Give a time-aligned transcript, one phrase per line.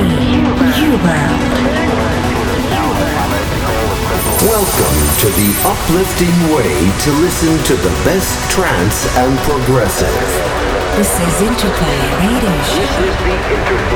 [0.00, 1.20] Huber.
[4.48, 10.08] Welcome to the uplifting way to listen to the best trance and progressive.
[10.96, 12.88] This is Interplay Radio Show.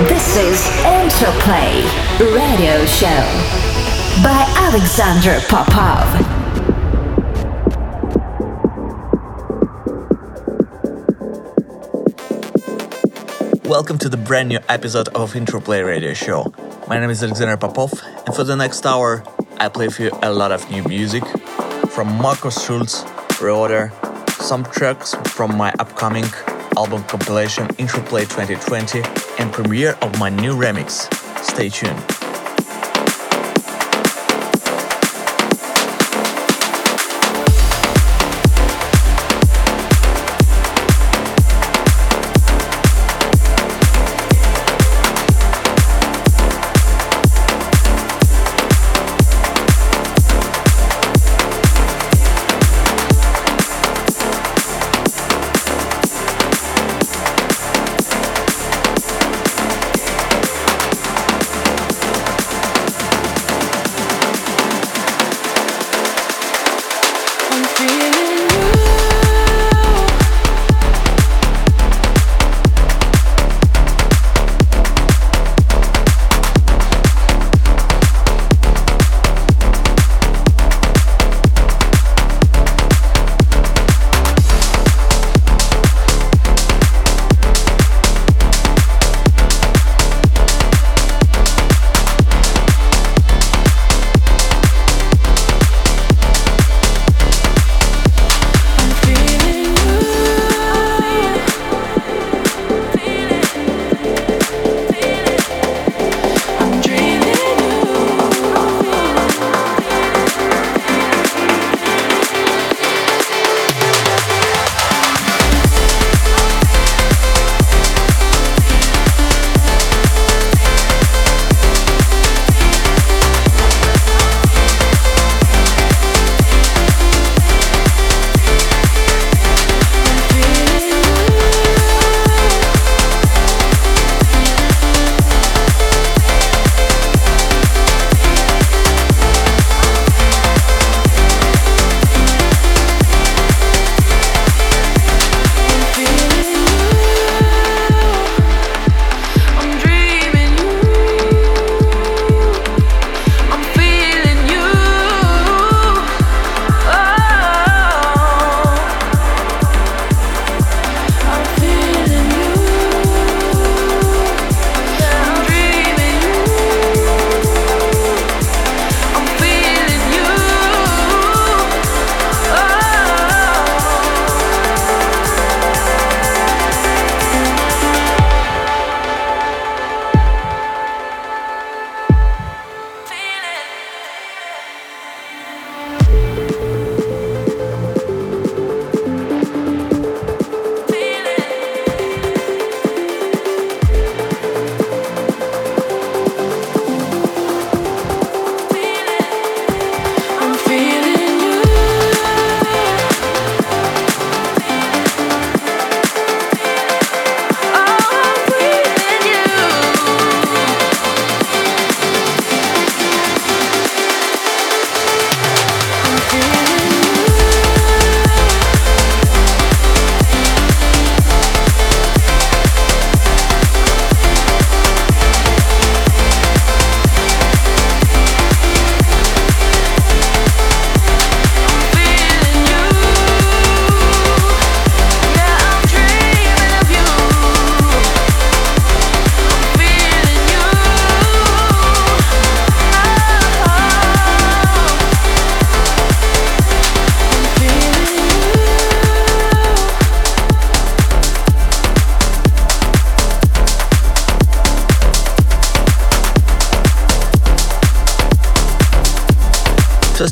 [0.08, 1.82] This is Interplay
[2.20, 3.24] Radio Show
[4.22, 6.23] by Alexander Popov.
[13.74, 16.54] Welcome to the brand new episode of Interplay Radio Show.
[16.86, 17.90] My name is Alexander Popov,
[18.24, 19.24] and for the next hour,
[19.58, 21.26] I play for you a lot of new music
[21.88, 23.02] from Markus Schulz,
[23.42, 23.90] Reorder,
[24.40, 26.26] some tracks from my upcoming
[26.76, 29.02] album compilation Interplay 2020,
[29.40, 31.12] and premiere of my new remix.
[31.42, 32.13] Stay tuned.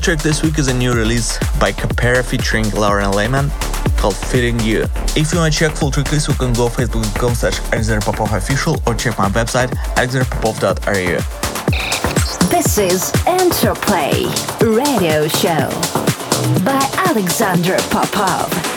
[0.03, 3.51] Track this week is a new release by Capera featuring Lauren Lehman
[3.97, 4.83] called Feeling You.
[5.15, 7.61] If you want to check full track list, you can go to facebook.com slash
[8.33, 11.19] official or check my website alexanderpopov.ru.
[12.49, 14.25] This is Interplay
[14.61, 15.71] Radio Show
[16.65, 18.72] by Alexander Popov.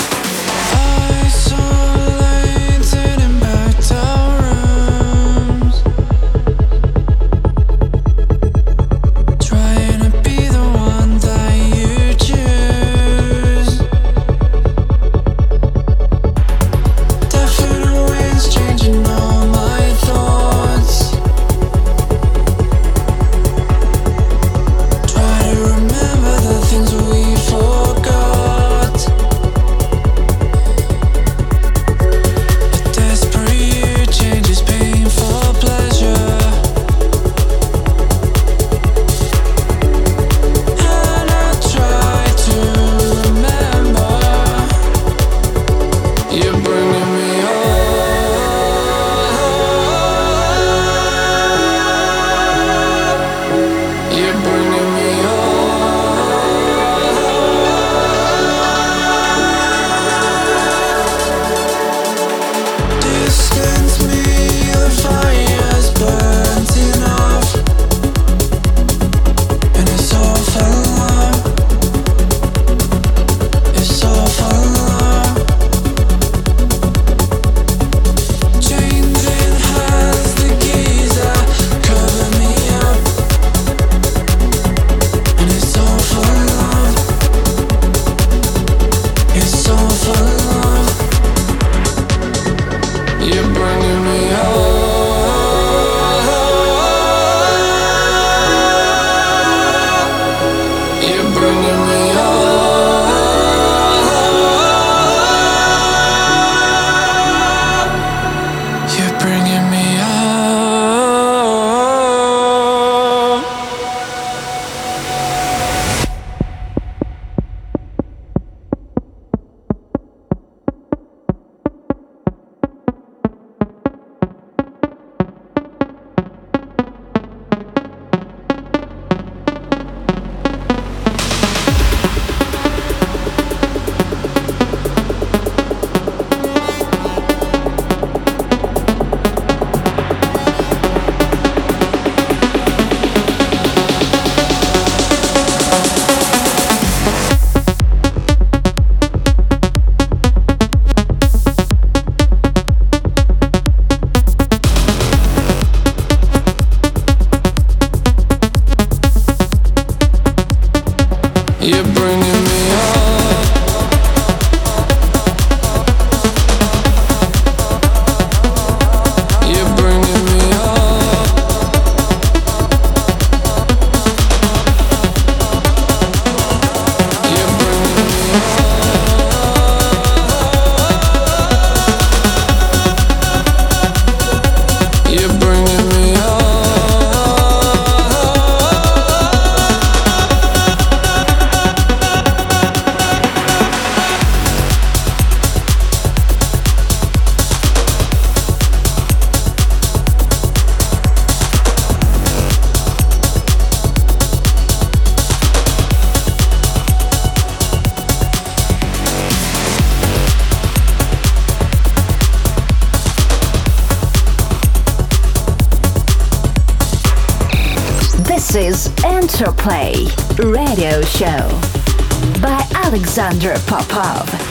[223.18, 224.45] Alexander Popov.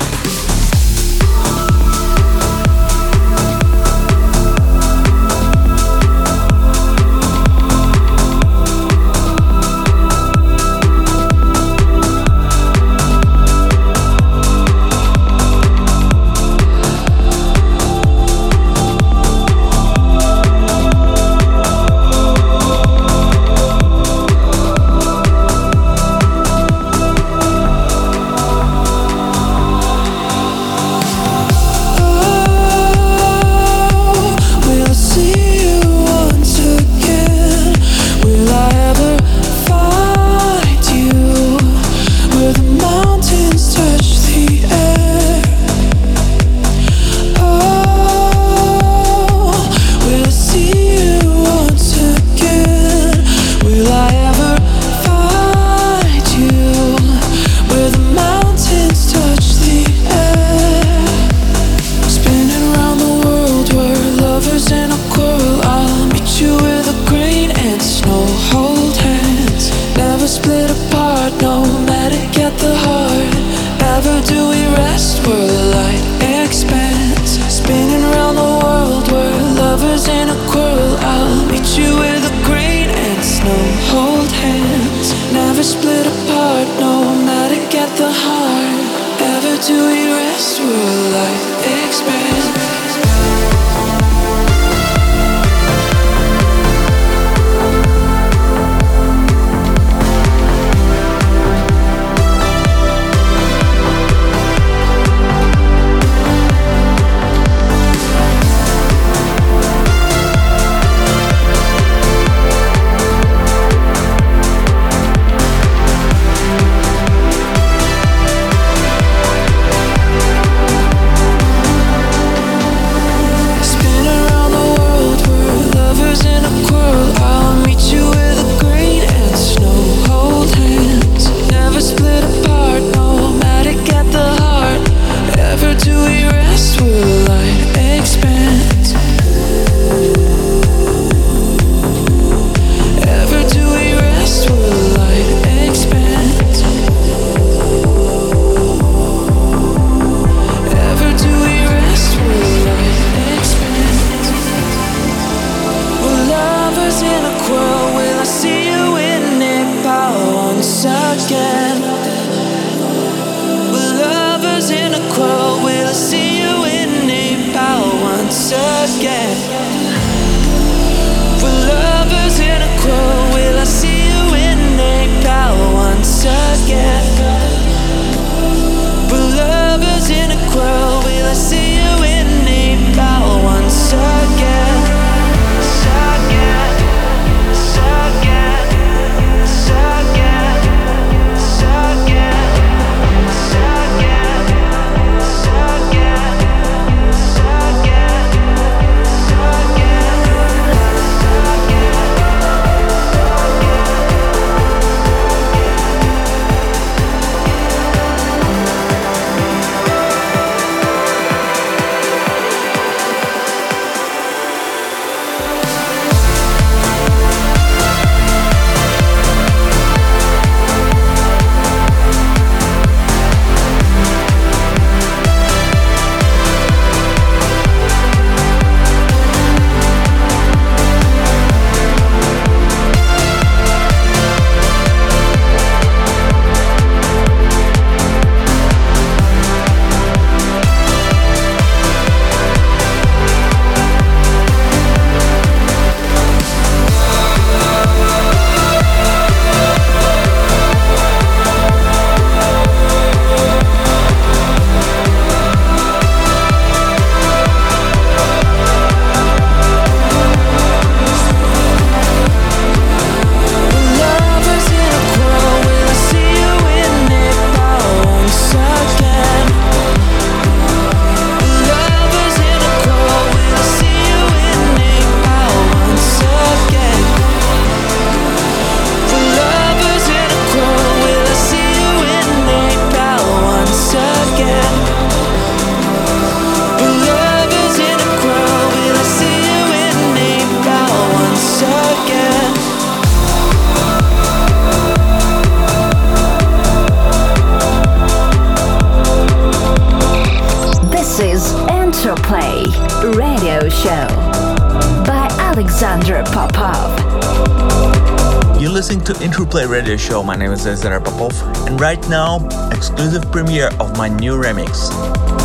[310.25, 311.39] My name is Alexander Popov,
[311.69, 312.39] and right now,
[312.71, 314.89] exclusive premiere of my new remix.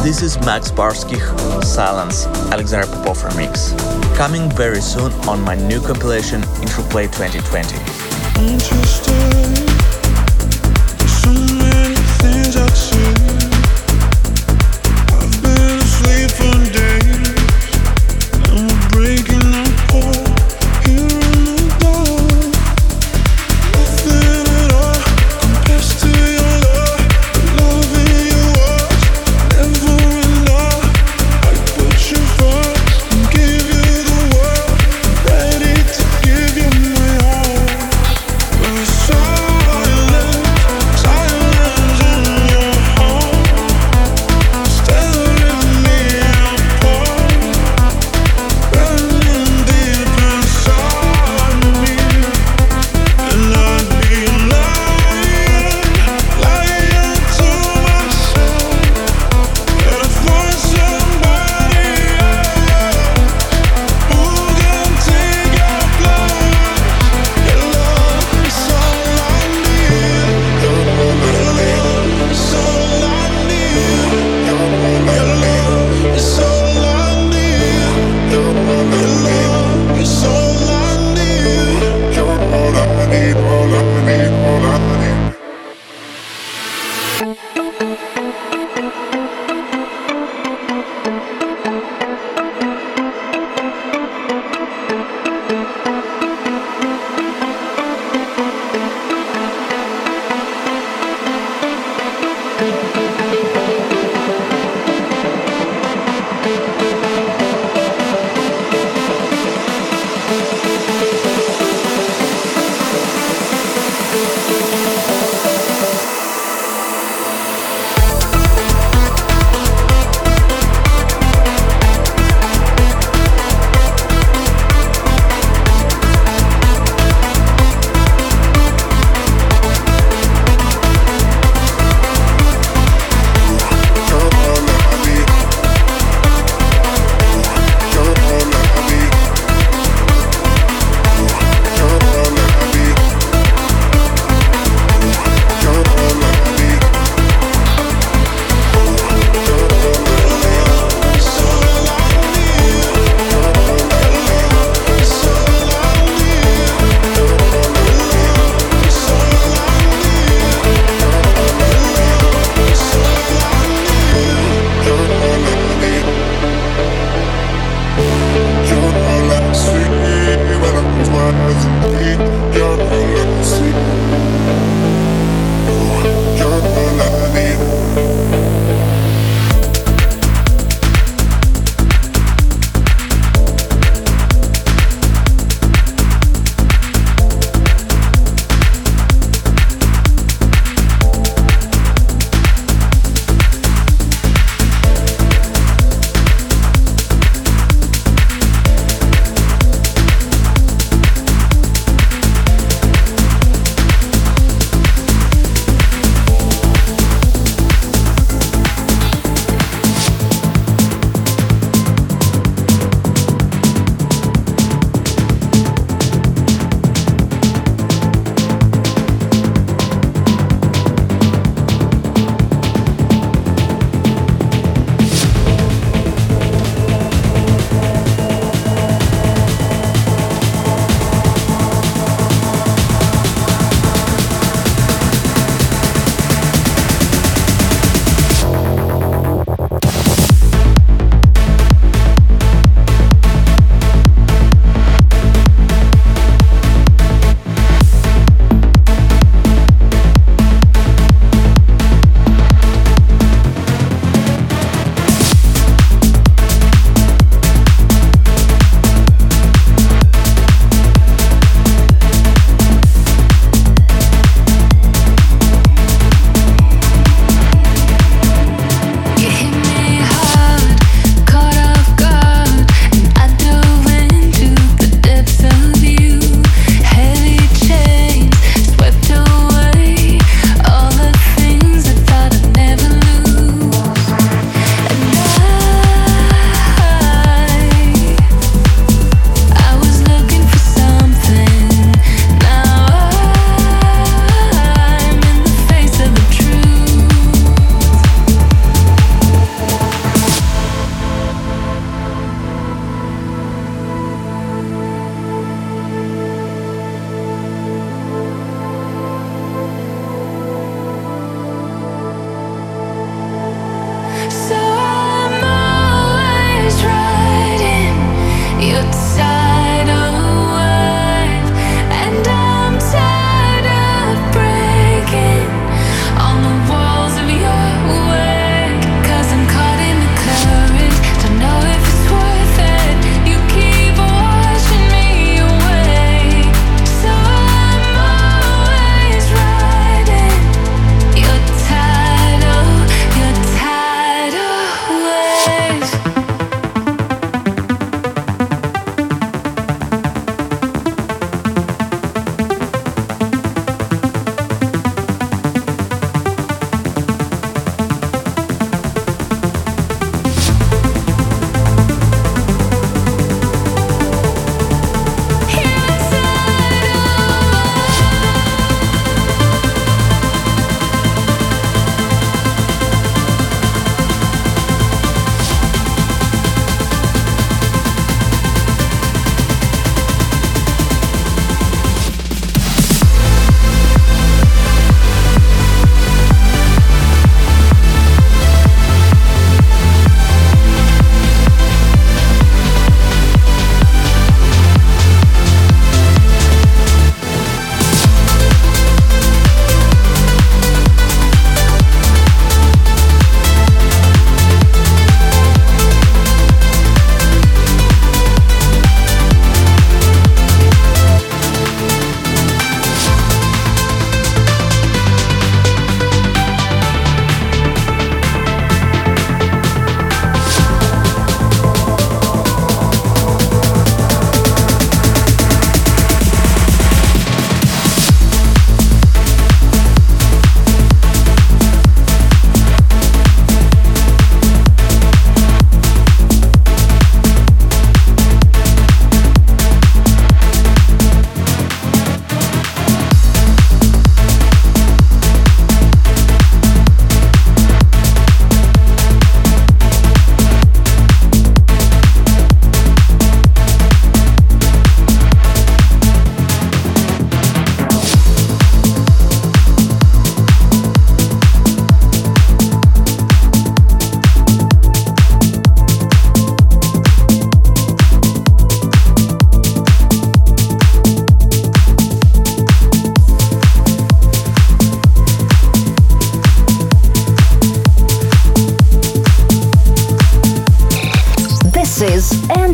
[0.03, 1.19] This is Max Barskih
[1.65, 3.75] Silence Alexander Popov remix,
[4.15, 9.68] coming very soon on my new compilation Interplay 2020.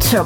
[0.06, 0.24] Radio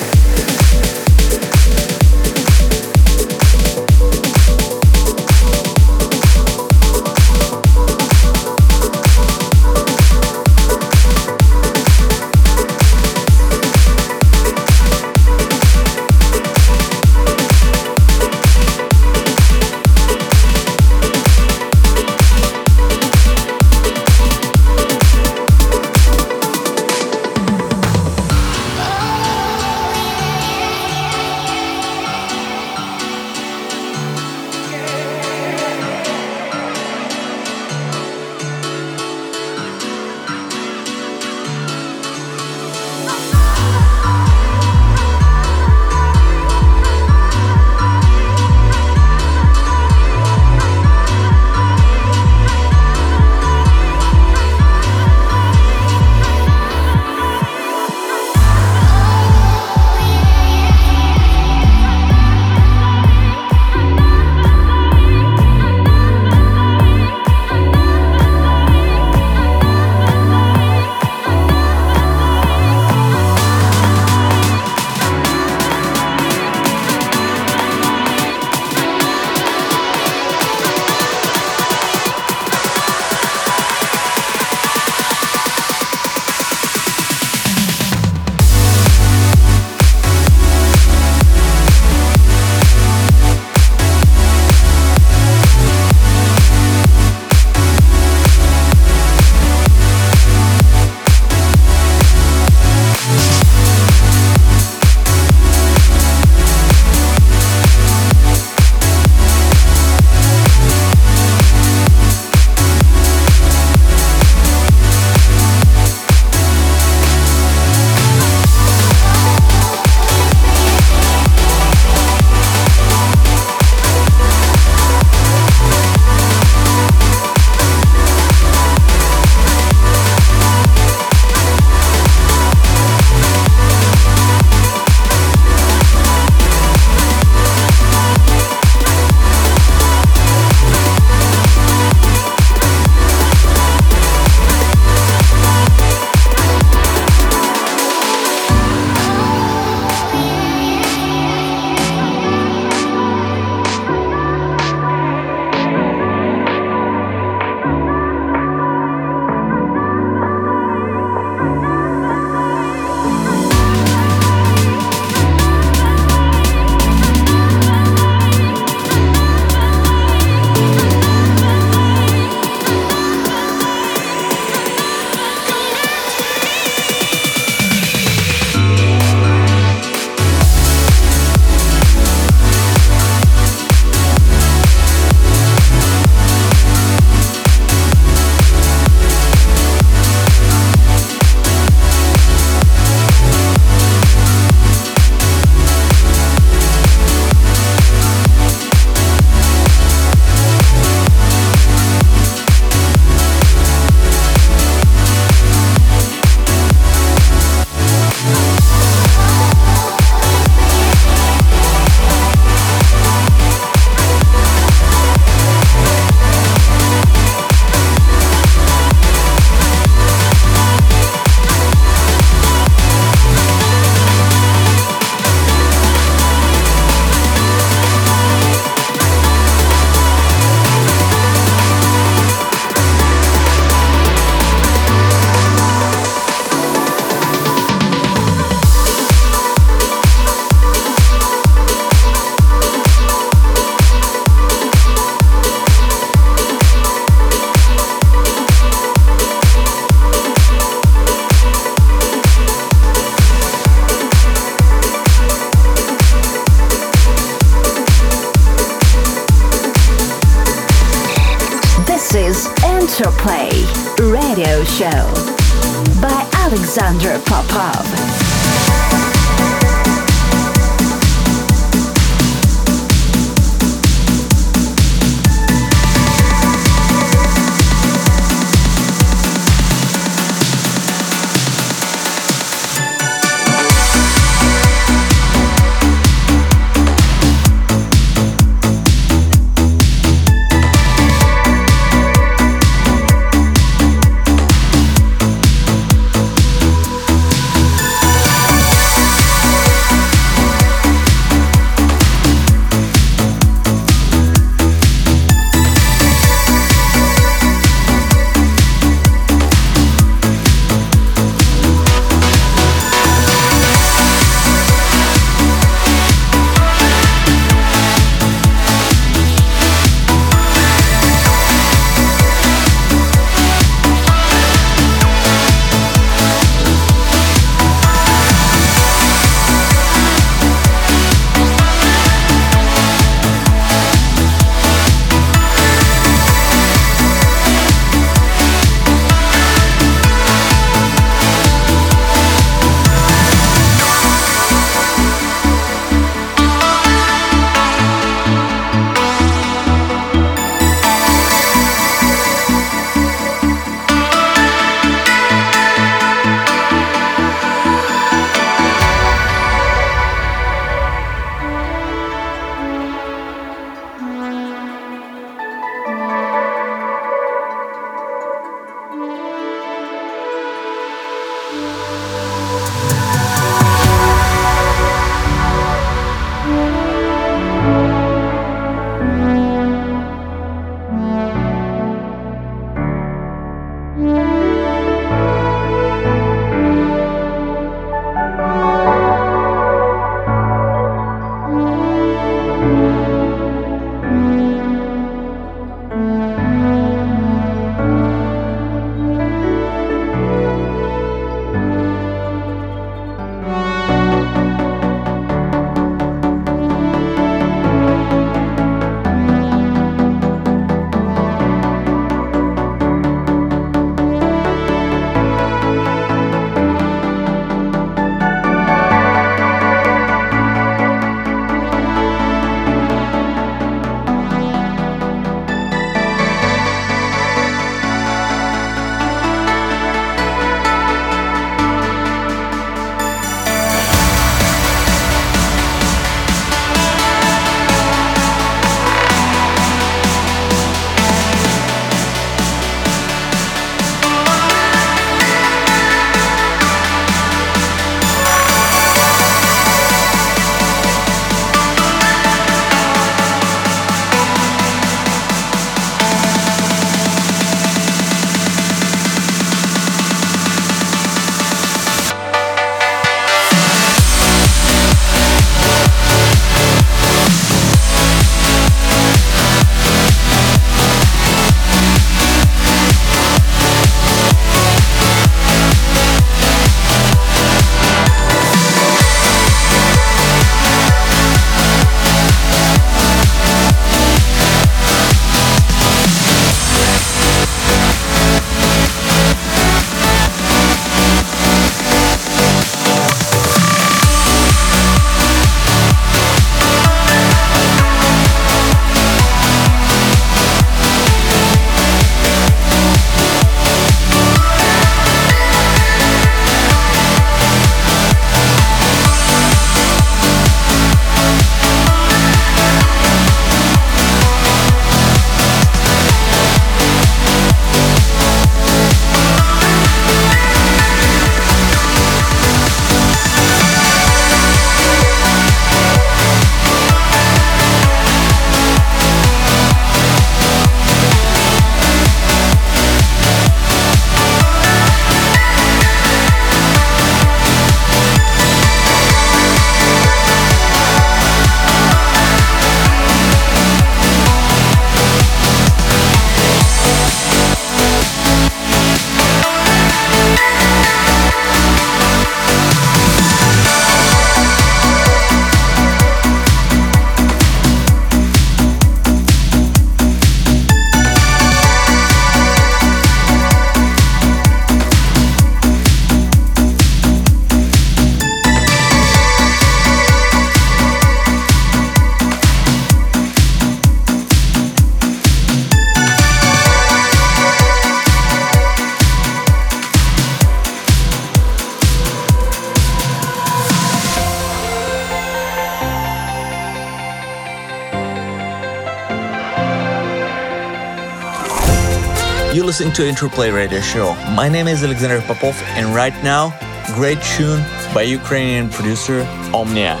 [592.96, 594.14] to Interplay Radio Show.
[594.34, 596.48] My name is Alexander Popov, and right now,
[596.94, 599.20] great tune by Ukrainian producer
[599.52, 600.00] Omnia.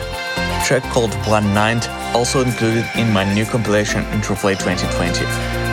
[0.64, 5.65] Track called One Night, also included in my new compilation Interplay 2020.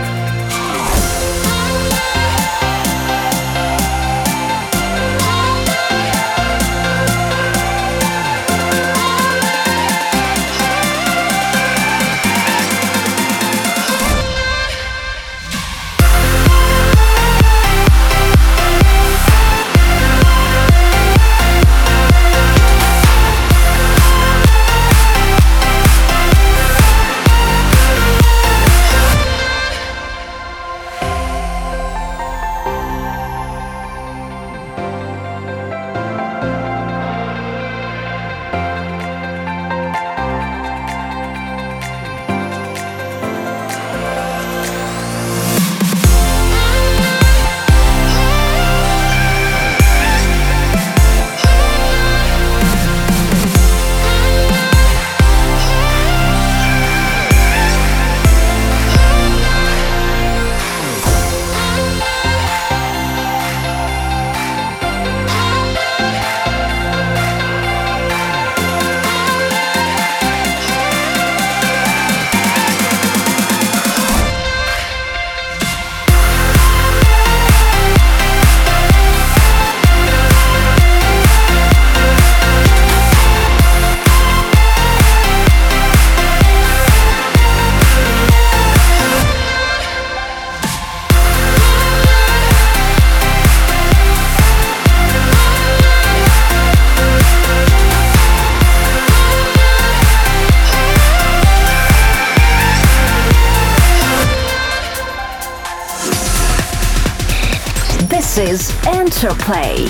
[109.24, 109.86] Interplay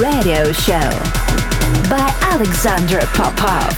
[0.00, 0.88] Radio Show
[1.90, 3.74] by Alexander Popov.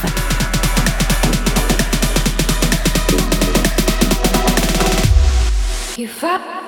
[5.97, 6.60] You fuck.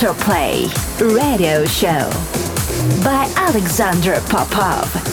[0.00, 0.66] Interplay
[0.98, 2.08] Radio Show
[3.04, 5.09] by Alexander Popov.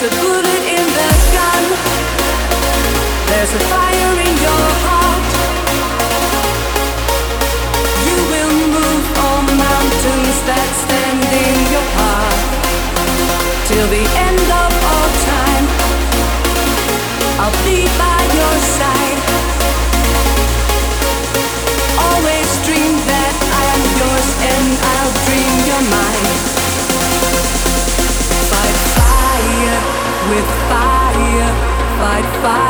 [0.00, 1.62] There's a bullet in the gun.
[3.28, 3.89] There's a fire.
[32.42, 32.69] fire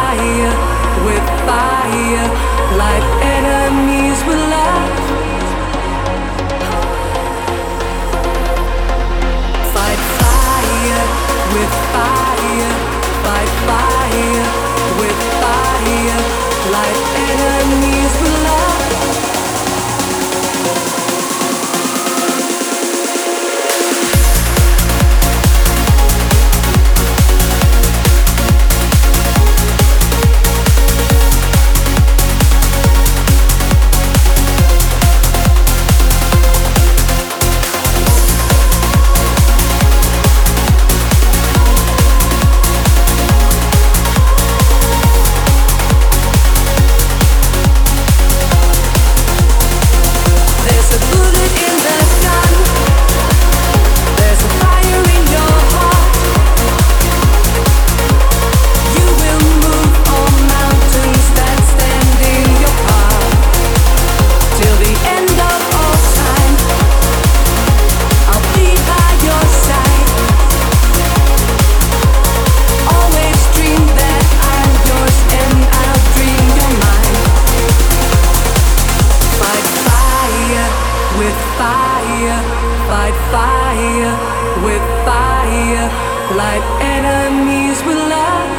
[86.36, 88.50] like enemies we love.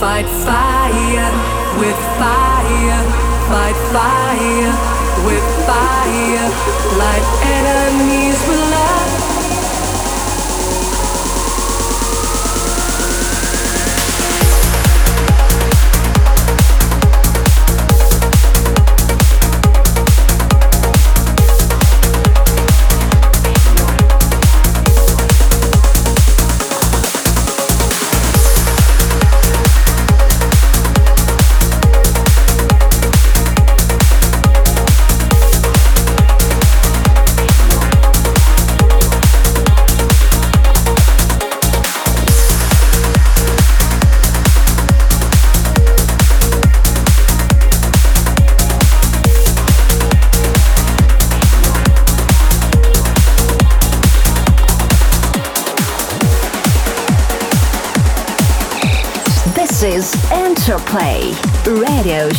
[0.00, 1.30] Fight fire
[1.78, 3.02] with fire,
[3.50, 4.72] fight fire
[5.26, 6.48] with fire,
[6.98, 9.27] like enemies we love.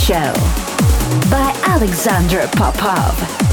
[0.10, 0.34] Show
[1.30, 3.49] by Alexander Popov.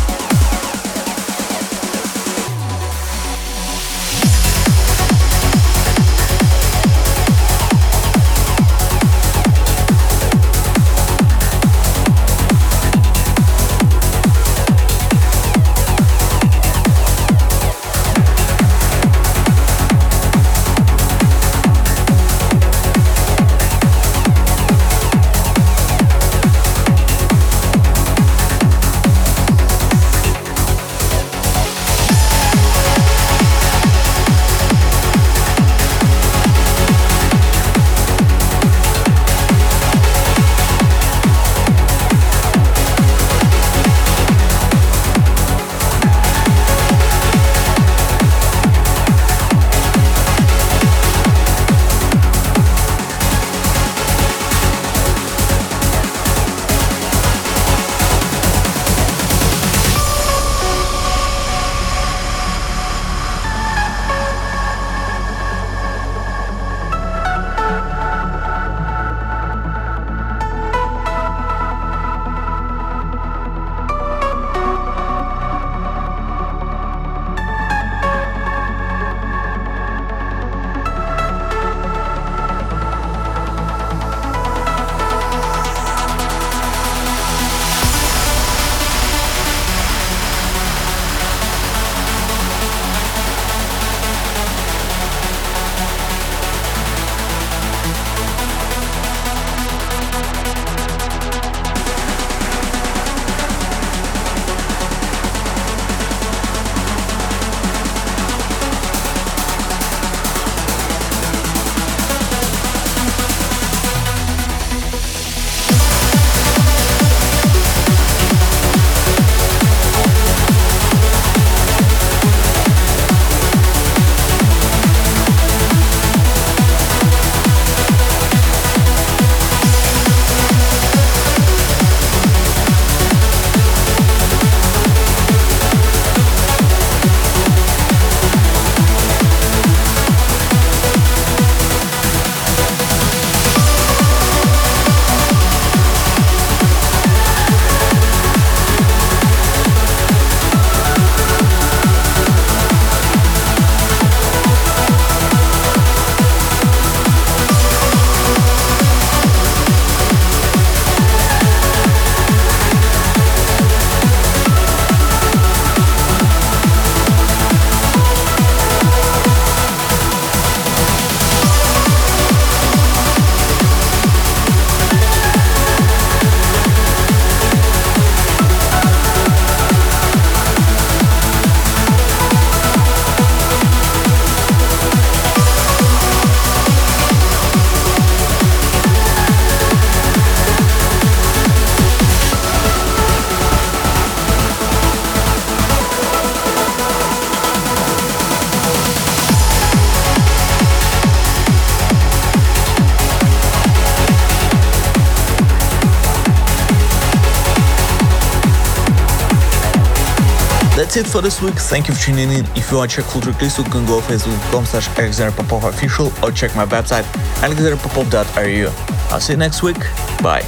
[210.97, 211.57] That's it for this week.
[211.57, 212.47] Thank you for tuning in.
[212.57, 216.33] If you want to check full track list, you can go facebook.com slash official or
[216.33, 217.05] check my website
[217.45, 218.71] alexanderpopov.ru.
[219.13, 219.77] I'll see you next week.
[220.25, 220.41] Bye.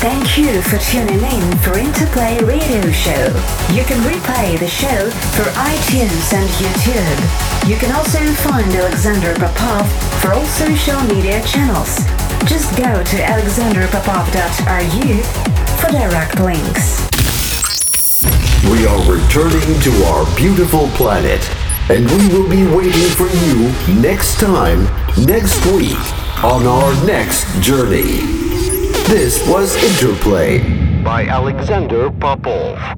[0.00, 3.26] Thank you for tuning in for Interplay Radio Show.
[3.68, 7.20] You can replay the show for iTunes and YouTube.
[7.68, 9.86] You can also find Alexander Popov
[10.22, 12.06] for all social media channels.
[12.48, 15.22] Just go to alexanderpopov.ru
[15.76, 17.07] for direct links.
[18.70, 21.40] We are returning to our beautiful planet,
[21.88, 24.84] and we will be waiting for you next time,
[25.24, 25.96] next week,
[26.44, 28.20] on our next journey.
[29.08, 30.60] This was Interplay
[31.02, 32.97] by Alexander Popov.